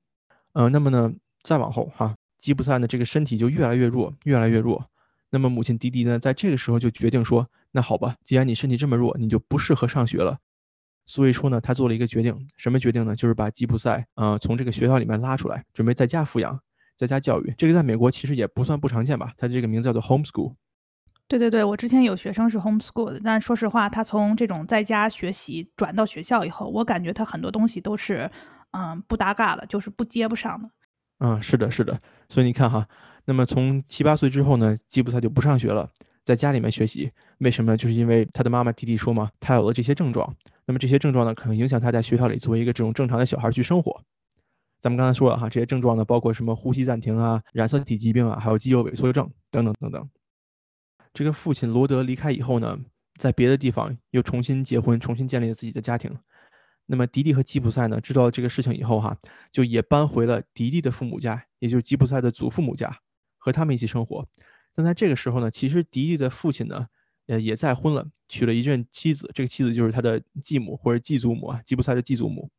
[0.53, 4.91] 呃，那么呢，再往后哈，吉普赛呢这个身体就越来越弱，越来越弱。
[5.31, 10.39] 那么母亲迪迪呢，在这个时候就决定说，那好吧，既然你身体这么弱，你就不适合上学了。
[11.07, 13.15] 所以说呢，他做了一个决定，什么决定呢？
[13.15, 16.61] 就是把吉普赛，呃，从这个学校里面拉出来，准备在家抚养，
[16.97, 17.55] 在家教育。
[17.57, 19.33] 这个在美国其实也不算不常见吧？
[19.39, 20.55] 它这个名字叫做 homeschool。
[21.29, 28.31] 对对对，我之前有学生是 homeschool 的，但说实话，他从这种在家学习转到学校以后，我感觉他很多东西都是，
[28.73, 30.71] 嗯，不搭嘎的，就是不接不上的。
[31.19, 32.01] 嗯，是的，是的。
[32.29, 32.87] 所以你看哈，
[33.25, 35.91] 那么从七八岁之后呢，吉普赛就不上学了，
[36.25, 37.13] 在家里面学习。
[37.39, 37.77] 为什么？
[37.77, 40.35] 就是因为他的妈妈弟弟说嘛，他有了这些症状。
[40.67, 44.03] 那么这些症状呢，可能影响他在学校里作为一个这种正常的小孩去生活。
[44.81, 50.11] 咱们刚才说了哈，这些症状呢，包括什么呼吸暂停啊、染色体疾病啊，还有肌肉萎缩症等等等等。
[51.15, 52.79] 这个父亲罗德离开以后呢，
[53.17, 56.19] 在别的地方又重新结婚，重新建立了自己的家庭。
[56.85, 59.17] 那么迪迪和吉普赛呢，知道了这个事情以后哈，
[59.53, 62.99] 就也搬回了迪迪的父母家，也就是吉普赛的祖父母家，
[63.39, 64.27] 和他们一起生活。
[64.75, 66.89] 但在这个时候呢，其实迪迪的父亲呢。
[67.27, 69.31] 呃，也再婚了，娶了一任妻子。
[69.35, 72.51] 这个妻子就是他的继母或者继祖母啊，吉普赛的继祖母。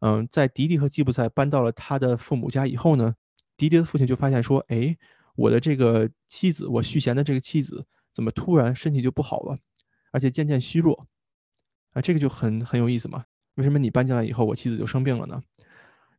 [0.00, 3.16] 嗯，在迪迪和吉普赛搬到了他的父母家以后呢，
[3.56, 4.96] 迪迪的父亲就发现说，哎，
[5.34, 9.58] 我的这个妻子，我续弦的这个妻子，怎么突然身体就不好了，
[10.12, 11.08] 而且渐渐虚弱？
[11.92, 13.24] 啊，这个就很很有意思嘛。
[13.54, 15.42] 为什么你搬进来以后，我妻子就生病了呢？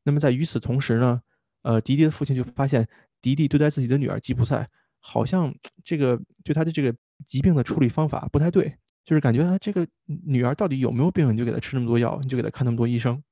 [0.03, 1.21] 那么在与此同时呢，
[1.61, 2.89] 呃，迪迪的父亲就发现，
[3.21, 4.69] 迪迪对待自己的女儿吉普赛，
[4.99, 6.95] 好像这个对他的这个。
[7.25, 13.23] 疾病的处理方法不太对，就是感觉啊，这个女儿到底有没有病，你就给她吃那么多药，你就给她看那么多医生。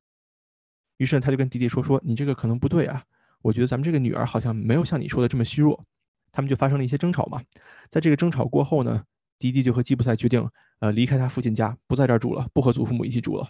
[0.98, 3.04] 于是他就跟弟弟说说，你这个可能不对啊，
[3.42, 5.84] 我觉得咱们这个女儿好像没有像你说的这么虚弱。
[6.32, 7.42] 他们就发生了一些争吵嘛，
[7.90, 9.04] 在这个争吵过后呢，
[9.40, 13.50] 迪迪就和吉普赛决定，呃，离开他父亲家，不在这儿住了，不和祖父母一起住了。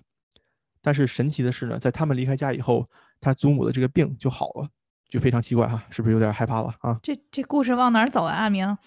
[0.84, 2.88] 但是神奇的是呢，在他们离开家以后，
[3.20, 4.70] 他祖母的这个病就好了，
[5.10, 7.00] 就非常奇怪哈，是不是有点害怕了啊？
[7.02, 8.36] 这这故事往哪儿走啊？
[8.36, 8.78] 阿明，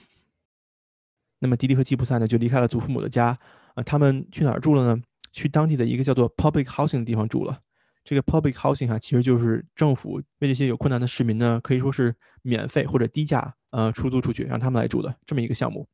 [1.38, 3.38] 那么迪迪和吉普赛呢，就离开了祖父母的家，
[3.74, 5.02] 啊，他们去哪儿住了呢？
[5.32, 7.60] 去当地的一个叫做 public housing 的地方住了。
[8.02, 15.86] 这个 public housing 啊，其实就是政府为这些有困难的市民呢，可以说是免费或者低价呃出租出去，让他们来住的这么一个项目。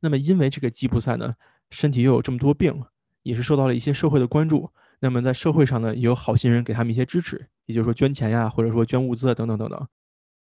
[0.00, 1.36] 那么因为这个吉普赛呢，
[1.70, 2.84] 身体又有这么多病，
[3.22, 4.70] 也是受到了一些社会的关注。
[5.00, 9.86] 那么在社会上呢，也有好心人给他们一些支持，也就是说捐钱呀，或者说捐物资啊，等等等等。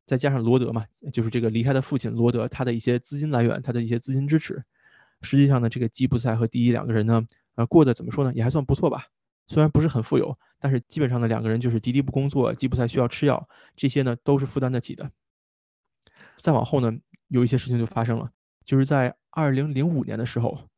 [0.06, 4.64] 再加上罗德嘛，就是这个离开的父亲罗德，他的一些资金来源，他的一些资金支持，
[5.22, 9.06] 实际上呢，这个吉普赛和迪迪两个人呢，呃，过得怎么说呢，也还算不错吧。
[9.46, 15.10] 虽然不是很富有，但是基本上呢，两个人就是迪迪不工作，吉普赛需要吃药，这些呢都是负担得起的。
[16.38, 18.30] 再往后呢，有一些事情就发生了，
[18.64, 20.68] 就是在二零零五年的时候，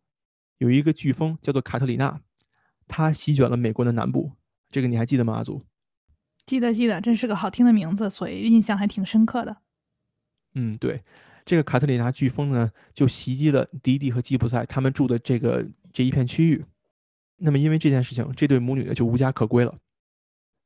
[0.59, 2.21] 有一个飓风叫做卡特里娜，
[2.89, 4.33] 它席卷了美国的南部，
[4.71, 5.63] 这个你还记得吗，阿祖？
[6.47, 9.57] 记得记得，真是个好听的名字，所以印象还挺深刻的。
[10.55, 11.03] 嗯，对，
[11.45, 16.65] 这个卡特里娜飓风呢，就袭击了迪迪和吉普赛他们住的这个这一片区域。
[17.37, 19.77] 那么因为这件事情，这对母女呢就无家可归了。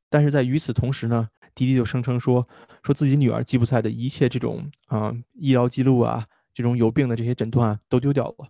[0.09, 2.47] 但是在与此同时呢，迪迪就声称说，
[2.83, 8.49] 说自己女儿吉普赛的一切这种啊医疗记录啊，这种有病的这些诊断都丢掉了。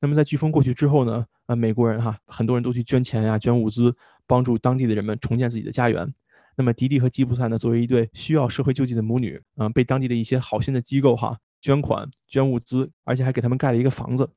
[0.00, 3.96] 那么在飓风过去之后呢，啊美国人哈，很多人都去捐钱呀，捐物资，
[4.26, 6.14] 帮助当地的人们重建自己的家园。
[6.56, 14.30] 那么迪迪和吉普赛呢，作为一对需要社会救济的母女，嗯，被当地的一些好心的机构哈捐款、捐物资，而且还给他们盖了一个房子。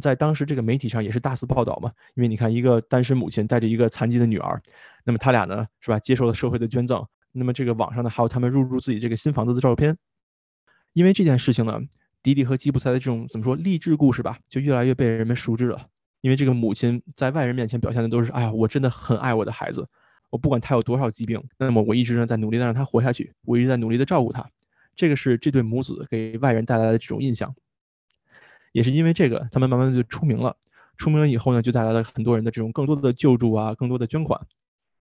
[0.00, 4.62] 在当时这个媒体上也是大肆报道嘛，因为你看一个单身母亲带着一个残疾的女儿，
[5.04, 7.06] 那么他俩呢是吧，接受了社会的捐赠。
[7.30, 9.96] 那么这个网上呢还有他们入住自己这个新房子的照片。
[10.92, 11.80] 因为这件事情呢，
[12.22, 15.86] 迪迪和吉普赛的这种怎么说励志故事吧，就越来越被人们熟知了。
[16.20, 19.88] 因为这个母亲在外人面前表现的都是，哎呀，我真的很爱我的孩子。
[20.32, 24.48] 我不管他有多少疾病，那么我一直呢在努力的让他活下去，我一直在努力的照顾他。
[24.96, 27.54] 这个是这对母子给外人带来的这种印象，
[28.72, 30.56] 也是因为这个，他们慢慢的就出名了。
[30.96, 34.40] 出名了以后呢，就带来了很多人的这种更多的救助啊，更多的捐款。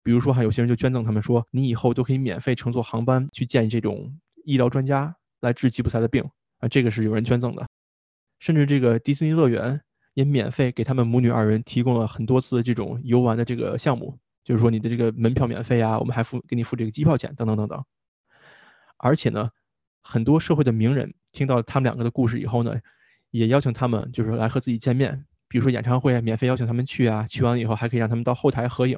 [0.04, 7.68] 比如说哈，有些人就捐赠他们说，你以后都可以免费乘坐航班去见这种医疗专家来治吉普赛的病啊，这个是有人捐赠的。
[8.40, 9.82] 甚至这个迪士尼乐园
[10.14, 14.20] 也免费给他们母女二人提供了很多次的这种游玩的这个项目。
[14.48, 17.84] 就是说你的这个门票免费啊，我们还付给你付这个机票钱等等等等。
[18.96, 19.50] 而且呢，
[20.02, 22.80] 很多社会的名人听到他们两个的故事以后呢，
[23.30, 28.98] 也邀请他们就是来和自己见面，比如说演唱会免费邀请他们去啊，去完了以后还可以让他们到后台合影。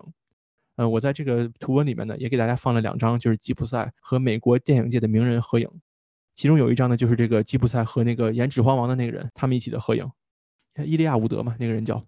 [0.75, 5.67] 嗯，我在这个图文里面呢也给大家放了两张，就是吉普赛和美国电影界的名人合影，
[6.35, 10.11] 其中有一张呢就是这个吉普赛和那个演《指环王》的那个人他们一起的合影，
[10.85, 12.05] 伊利亚伍德嘛，那个人叫。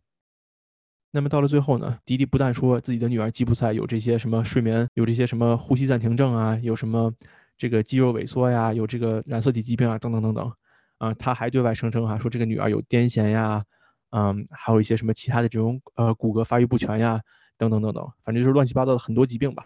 [1.14, 7.14] 那么到了最后呢，迪迪不但说自己的女儿吉普赛有这些什么睡眠，有这些什么呼吸暂停症啊，有什么
[7.58, 10.54] 这个肌肉萎缩呀，有这个染色体疾病啊，等等等等，
[11.00, 13.66] 啊，他还对外声称哈，说这个女儿有癫痫呀，
[14.12, 17.22] 嗯，还有一些什么其他的这种呃骨骼发育不全呀，
[17.58, 19.66] 等等等等，反正就是乱七八糟的很多疾病吧。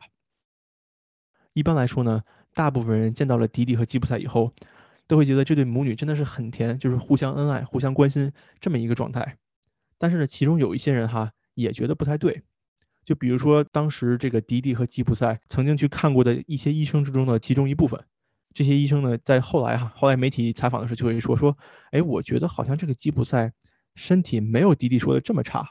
[1.53, 2.23] 一般来说呢，
[2.55, 4.51] 大部分人见到了迪迪和吉普赛以后，
[5.07, 9.37] 都会觉得这对母女真的是很甜，就是互相恩爱、互相关心这么一个状态。
[9.97, 12.43] 但是呢，其中有一些人哈也觉得不太对，
[13.03, 18.05] 就比如说当时这个迪迪和吉普赛曾经去看过的一些医生之中的其中一部分，
[18.53, 21.57] 这些医生呢在后来哈，后来媒体采访的时候就会说说，
[21.91, 23.53] 哎，我觉得好像这个吉普赛
[23.95, 25.69] 身体没有迪迪说的这么差。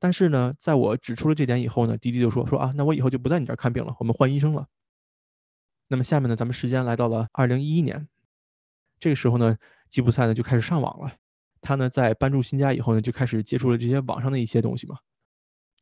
[0.00, 4.68] 但是呢，在我指出了这点以后呢，迪迪就说说啊，那我以后就不在你这儿看病了，我们换医生了。
[5.88, 8.06] 那么下面呢，咱们时间来到了二零一一年，
[9.00, 9.56] 这个时候呢，
[9.90, 11.16] 吉普赛呢就开始上网了。
[11.68, 14.96] 他呢，在搬住新家以后呢，就开始接触了这些网上的一些东西嘛。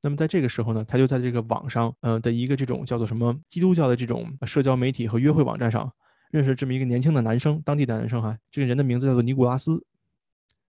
[0.03, 5.93] 那么在这个时候呢，他就在这个网上，呃的一个这种叫做什么基督教的这种社交媒体和约会网站上，
[6.33, 9.87] 认识这么一个年轻的男生，当地的男生哈，这个人的名字叫做尼古拉斯。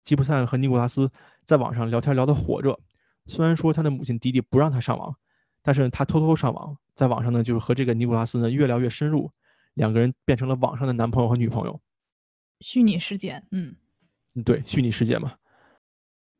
[0.03, 1.11] 吉普赛和尼古拉斯
[1.43, 2.79] 在网上聊天聊得火热，
[3.25, 5.15] 虽然说他的母亲迪迪不让他上网，
[5.63, 9.31] 但是他偷偷上网，在网上呢，就是和这个尼古拉斯呢越聊越深入，
[9.73, 11.81] 两个人变成了网上的男朋友和女朋友。
[12.59, 13.75] 虚拟世界，嗯。
[14.35, 15.33] 嗯对，虚拟世界嘛，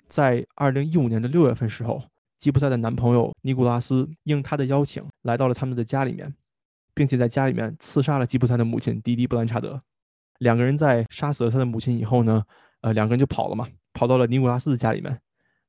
[0.08, 2.04] 在二零一五年的六月份时候，
[2.38, 6.36] 吉普赛的男朋友尼古拉斯应他的邀请来到了他们的家里面，
[6.94, 9.82] 并且在家里面刺杀了吉普赛的母亲迪迪布兰查德。
[10.38, 12.46] 两个人在杀死了他的母亲以后呢，
[12.82, 15.20] 呃，两个人就跑了嘛，跑到了尼古拉斯的家里面，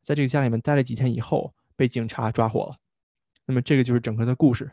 [0.05, 2.77] 在这个家里面待了几天以后，被警察抓获了。
[3.47, 4.71] 那么这个就是整个的故事。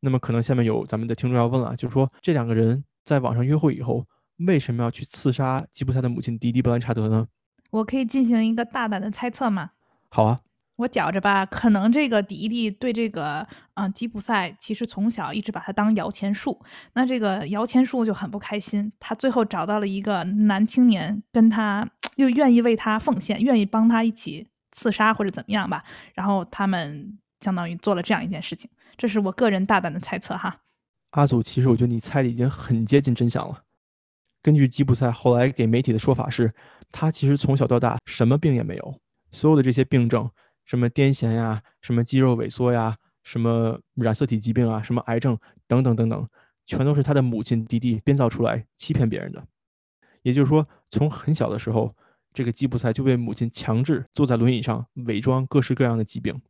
[0.00, 4.06] 那么可能下面有咱们的听众要问了，就是说这两个人在网上约会以后。
[4.46, 7.26] 为什么要去刺杀吉普赛的母亲迪迪布兰查德呢？
[7.70, 9.70] 我可以进行一个大胆的猜测吗？
[10.10, 10.40] 好啊，
[10.76, 16.60] 我觉着吧，可能这个迪迪对这个嗯、呃吉普赛其实从小一直把他当摇钱树，
[16.94, 18.92] 那这个摇钱树就很不开心。
[19.00, 25.82] 他最后找到了一个男青年，跟他又愿意为他奉献，愿意帮他一起刺杀或者怎么样吧。
[26.14, 30.60] 然后他们相当于做了这样一件事情，这是我个人大胆的猜测哈。
[31.12, 33.62] 阿祖，其实我觉得你猜的已经很接近真相了。
[34.42, 36.52] 根据吉普赛后来给媒体的说法是，
[36.90, 39.00] 他其实从小到大什么病也没有，
[39.30, 40.30] 所有的这些病症。
[40.64, 46.28] 什么癫痫呀，什么肌肉萎缩呀，什么染色体疾病啊，什么癌症等等等等，
[46.66, 49.44] 全都是他的母亲迪迪编造出来欺骗别人的。
[50.22, 51.94] 也就是说，从很小的时候，
[52.32, 56.40] 这个吉普赛就被母亲强制坐在轮椅上，伪装各式各样的疾病。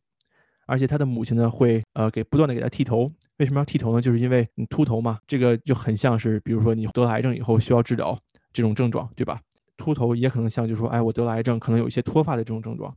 [0.73, 3.13] 而且他的母亲呢，会呃给不断的给他剃头。
[3.37, 4.01] 为什么要剃头呢？
[4.01, 8.19] 就是因为你秃头嘛，这个就很像是，比如说你得了癌症以后需要治疗
[8.55, 9.43] 这种症状，对吧？
[9.77, 12.97] 秃头也可能像，就是说，哎，我得了癌症，可能有一些脱发的这种症状。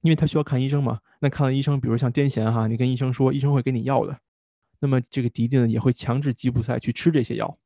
[0.00, 4.18] 因为他需要看医生嘛，那看了医生，比如像癫痫哈，你跟医生说，医生会给你药的。
[4.80, 7.58] 那么这个迪迪呢，也会强制吉普赛去吃这些药，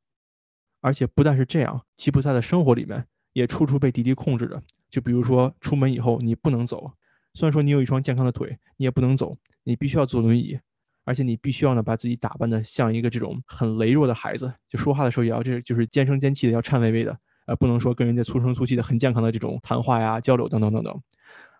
[0.82, 4.62] 而且不但是这样，吉普赛的生活里面也处处被迪迪控制着。
[4.90, 6.92] 就比如说出门以后你不能走，
[7.32, 10.58] 虽然说你有一双健康的腿，你也不能走，你必须要坐轮椅，
[11.04, 21.00] 而且你必须要呢把自己打扮的像一个这种很羸弱的孩子，就说话的时候也要这就是尖声尖气的，要颤巍巍的，呃，不能说跟人家粗声粗气的很健康的这种谈话呀、交流等等等等。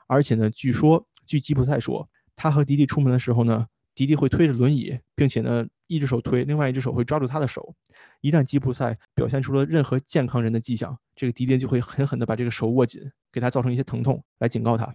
[0.07, 7.75] 而且呢，据说，据吉普赛说，他和迪迪出门的时候呢，迪迪会推着轮椅，并且呢，一只手推，另外一只手会抓住他的手。
[8.21, 14.95] 一旦吉普赛表现出了任何健康人的迹象，这个迪迪就会狠狠地把这个手握紧，给他造成一些疼痛，来警告他。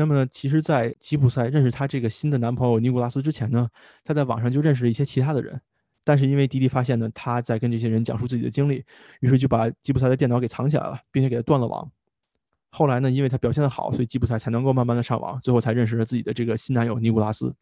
[0.00, 3.68] 那么呢，其实，在吉普赛认识她这个新的男朋友尼古拉斯之前呢，
[4.02, 5.60] 她在网上就认识了一些其他的人。
[6.04, 8.86] 但是因为迪迪发现呢，他在跟这些人讲述自己的经历，
[9.20, 11.92] 于是就把吉普赛的电脑给藏起来了，并且给他断了网。
[12.70, 17.54] 后来呢，因为他表现的好，所以吉普赛才能够慢慢的上网，最后才认识了自己的这个新男友尼古拉斯。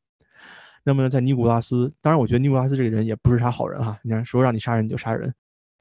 [0.85, 5.35] 那么呢，在尼古拉斯，当然我觉得尼古拉斯这个人也不是啥好人哈，你看说让你杀人你就杀人。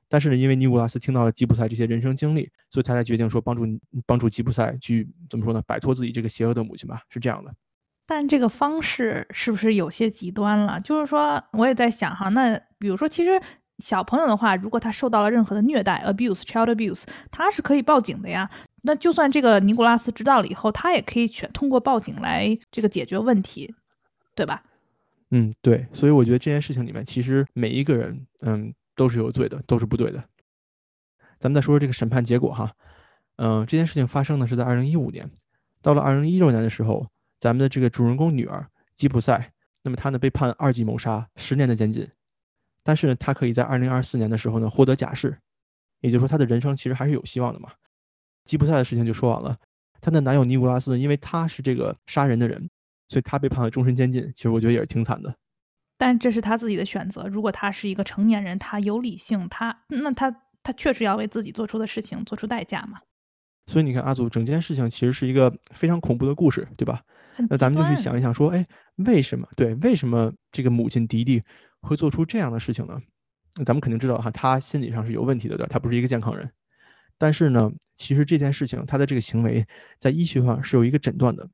[0.10, 3.66] 但是呢，因为尼古拉斯听到了吉普赛这些人生经历，所以他才决定说帮助
[4.06, 7.54] 帮助吉普赛去怎么说呢，摆脱自己这个邪恶的母亲吧，是这样的。
[8.06, 10.80] 但这个方式是不是有些极端了？
[10.80, 13.38] 就是说，我也在想哈，那比如说，其实
[13.80, 18.50] 小朋友的话，如果他受到了任何的虐待 （abuse, child abuse），他是可以报警的呀。
[18.84, 23.76] 那就算这个尼古拉斯知道了以后，他也可以选通过报警来这个解决问题，
[24.34, 24.64] 对吧？
[25.32, 25.86] 嗯，对。
[25.92, 30.26] 所以我觉得这件事情里面，其实每一个人，嗯，都是有罪的，都是不对的。
[31.40, 32.76] 咱们再说说这个审判结果哈，
[33.38, 35.32] 嗯，这件事情发生呢是在二零一五年，
[35.82, 37.08] 到了二零一六年的时候，
[37.40, 42.10] 咱们的这个主人公女儿吉普赛，那么她呢被判二级谋杀，十年的监禁，
[42.84, 45.38] 但是呢她可以在二零二四年的时候呢获得假释，
[46.02, 47.72] 也就是说她的人生其实还是有希望的嘛。
[48.46, 49.60] 吉普赛的事情就说完了，
[50.02, 52.70] 她的男友尼古拉斯，因为他是这个杀人的人，
[53.10, 54.34] 所以他被判了终身监禁。
[54.36, 55.36] 其实我觉得也是挺惨的。
[55.98, 57.28] 但这是他自己的选择。
[57.28, 60.34] 如果他是一个成年人，他有理性，他那他
[60.64, 63.00] 他确实要为自己做出的事情做出代价嘛。
[63.66, 67.02] 所以你看，阿祖整件事情其实是一个非常恐怖的故事，对吧？
[67.50, 69.48] 那咱们就去想一想，说，哎，为什么？
[69.56, 71.44] 对，为什么这个母亲迪迪
[71.82, 73.00] 会做出这样的事情呢？
[73.56, 75.70] 那咱们肯定知道哈，他心理上是有问题的，对吧？
[75.72, 76.52] 他不是一个健康人。
[77.18, 79.68] 但是呢，其实这件事情，他的这个行为
[80.00, 81.50] 在医学上是有一个诊断的，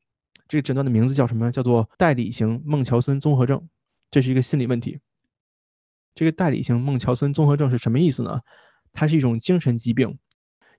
[0.48, 1.52] 这个诊断的名字叫什么？
[1.52, 3.68] 叫做代理型孟乔森综合症，
[4.14, 5.00] 这是一个心理问题。
[6.14, 8.42] 这个代理型孟乔森综合症是什么意思呢？
[8.92, 10.20] 它是一种精神疾病，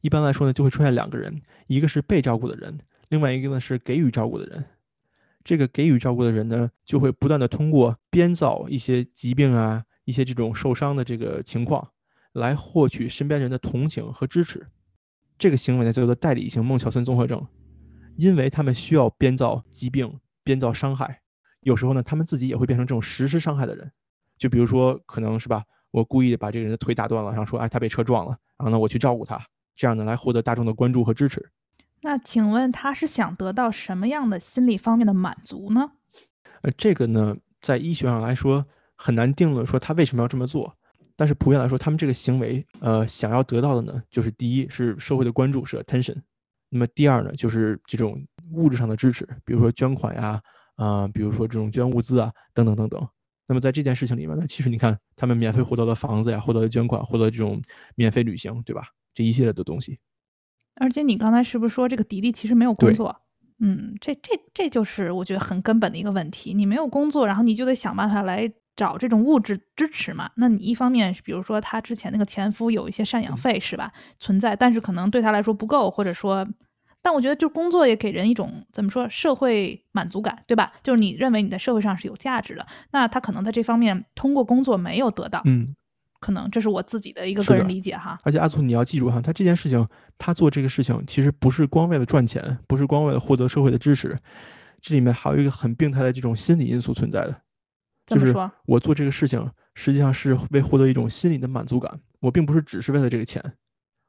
[0.01, 4.67] 一般来说呢，就会出现两个人，一个是被照顾的人，另外一个呢是给予照顾的人。
[5.43, 11.91] 这个给予照顾的人呢，就会不断的通过编造一些疾病啊，一些这种受伤的这个情况。
[12.33, 14.69] 来获取身边人的同情和支持，
[15.39, 17.49] 这个行为呢叫做代理性孟乔森综合症，
[18.17, 21.21] 因为他们需要编造疾病、编造伤害，
[21.65, 23.91] 有时候呢他们自己也会变成这种实施伤害的人，
[24.39, 31.51] 就比如说可能是吧，我故意把这个人的腿打断了，然后说哎他被车撞了，然后呢我去照顾他，这样呢来获得大众的关注和支持。
[32.03, 35.91] 那请问他是想得到什么样的心理方面的满足呢？
[36.63, 40.77] 呃，这个呢在医学上来说很难定论说他为什么要这么做。
[41.17, 46.17] 但是普遍来说，他们这个行为，呃，想要得到的呢，就是第一是社会的关注，是 attention。
[46.71, 50.43] 那么第二呢，就是这种物质上的支持，比如说捐款呀，
[50.77, 53.09] 啊，比如说这种捐物资啊，等等等等。
[53.47, 57.63] 那么在这件事情里面呢，其实你看，他们免费获得了房子呀，获得了捐款，获得这种
[57.95, 58.89] 免费旅行，对吧？
[59.15, 59.99] 这一系列的东西。
[60.77, 63.15] 而且你刚才是不是说这个迪迪其实没有工作？
[63.61, 66.55] 嗯，这这这就是我觉得很根本的一个问题。
[66.55, 68.53] 你没有工作，然后你就得想办法来。
[68.77, 70.29] 找这种物质支持嘛？
[70.35, 73.93] 那你一方面，比如说他之前那个前夫有一些赡养费是吧？
[74.19, 76.45] 存在，但是可能对他来说不够，或者说
[77.05, 80.73] 但我觉得，就工作也给人一种怎么说社会满足感，对吧？
[80.83, 85.69] 就是你认为你在社会上是有价值的，那他可能在这方面通过工作没有得到，嗯，
[86.19, 88.19] 可能这是我自己的一个个人理解哈。
[88.23, 89.87] 而且阿祖你要记住哈，他这件事情，
[90.17, 94.19] 他做这个事情其实不是光为了赚钱，不是光为了获得社会的支持，
[94.81, 97.43] 这里面还有一个很病态的这种心理因素存在的。
[98.07, 102.01] 就是说，我做这个事情，实际上是为获得一种心理的满足感。
[102.21, 103.55] 我并不是只是为了这个钱，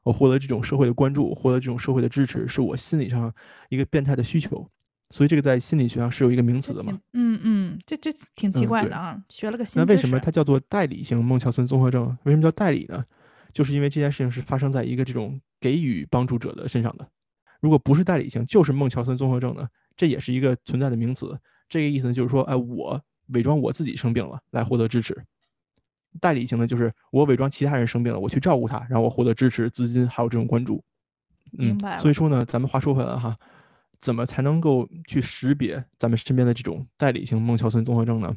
[0.05, 3.33] 我获得这种社会的关注，获得这种社会的支持，是我心理上
[3.69, 4.69] 一个变态的需求。
[5.09, 6.99] 所以这个在心理学上是有一个名词的嘛？
[7.13, 9.85] 嗯嗯，这这挺奇怪的啊，学了个新那。
[9.87, 12.15] 为什么它叫做代理性孟乔森综合症？
[12.23, 13.03] 为什么叫代理呢？
[13.51, 17.07] 就是因为这件事情是发生在一个这种给予帮助者的身上的。
[17.59, 21.39] 如果不是代理性，就是孟乔森综合症呢，这也是一个存在的名词。
[21.67, 25.23] 这个意思呢，就是说，哎，我伪装我自己生病了来获得支持。
[26.19, 30.83] 代理型的，就是我伪装其他人生病了，我去照顾他，然后我获得支持、资金还有这种关注。
[31.57, 33.37] 嗯所以说呢，咱们话说回来哈，
[34.01, 38.35] 怎么才能够去识别咱们身边的这种代理型孟乔森综合症呢？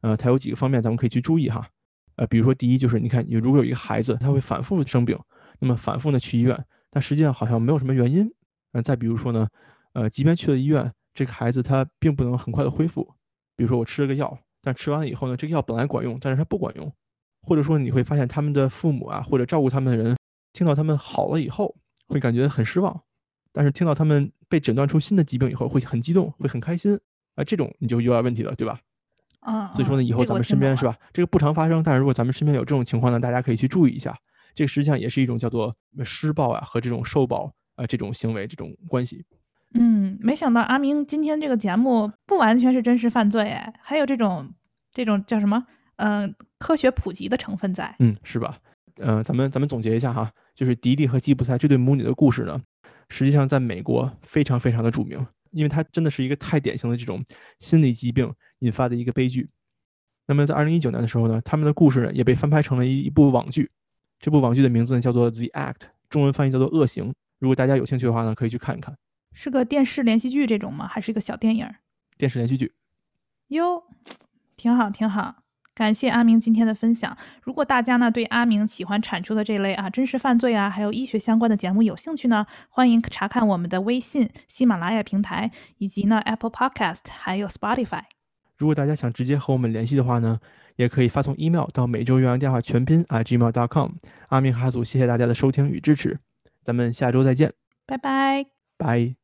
[0.00, 1.68] 呃，它有几个方面咱们可以去注意哈。
[2.16, 5.18] 呃，比如说第一就是你看，你如果有一个孩子他会反复生病，
[5.60, 8.32] 那么反复的去医院，但实际上好像没有什么原因。
[8.72, 9.48] 嗯、再比如说呢，
[9.92, 13.14] 呃，即便去了医院，这个孩子他并不能很快的恢复。
[13.56, 16.92] 比如说我吃了个药，但吃完了以后呢，这个药本来管用，但是它不管用。
[17.48, 20.16] 或者说你会发现他们的父母啊，或者照顾他们的人，
[20.52, 21.74] 听到他们好了以后，
[22.06, 23.00] 会感觉很失望，
[23.52, 27.00] 但是听到他们被诊断出新的疾病以后，会很激动，会很开心。
[27.36, 28.80] 啊、这种你就有点问题了，对吧？
[29.46, 34.18] 嗯，所以说呢，嗯以后咱们身边是吧，这个不常发生，但是如果咱们身边有这种情况呢，大家可以去注意一下。
[34.54, 35.74] 这个实际上也是一种叫做
[36.04, 39.24] 施暴啊和这种受暴啊、这种行为这种关系。
[39.72, 44.52] 嗯，没想到阿明今天这个节目不完全是真实犯罪，哎，还有这种
[44.92, 45.64] 这种叫什么，
[45.98, 46.28] 呃，
[46.58, 47.94] 科学普及的成分在。
[47.98, 48.58] 嗯，是吧？
[48.96, 52.60] 呃，咱们咱们总结一下哈，就是迪迪和吉普赛这对母女的故事呢，
[53.08, 57.24] 实际上在美国非常非常的著名，因为它真的是一个太典型的这种
[57.60, 59.48] 心理疾病引发的一个悲剧。
[60.26, 63.70] 那么在二零一九年的时候呢，他们的故事也被翻拍成了一一部网剧，
[64.18, 65.74] 这部网剧的名字呢叫做《The Act》，
[66.08, 67.10] 中文翻译叫做《恶行》。
[67.38, 68.96] 如果大家有兴趣的话呢，可以去看一看
[69.32, 70.88] 是个电视连续剧这种吗？
[70.88, 71.76] 还是一个小电影儿？
[72.16, 72.72] 电视连续剧。
[73.48, 73.84] 哟，
[74.56, 75.36] 挺好，挺好。
[75.78, 77.16] 感谢阿明今天的分享。
[77.40, 88.02] 如果大家呢对阿明喜欢产出的这类啊真实犯罪啊，还有医学相关的节目有兴趣呢，欢迎查看我们的微信、喜马拉雅平台，以及呢 Apple Podcast，还有 Spotify。
[88.56, 90.40] 如果大家想直接和我们联系的话呢，
[90.74, 93.92] 也可以发送 email 到每周岳阳电话全拼啊 gmail.com。
[94.30, 96.18] 阿明哈组，谢谢大家的收听与支持，
[96.64, 97.52] 咱们下周再见，
[97.86, 98.46] 拜拜。
[98.76, 99.17] 拜。